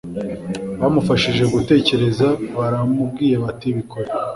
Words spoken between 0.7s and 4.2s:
bamufashije gutekereza baramubwiye bati bikore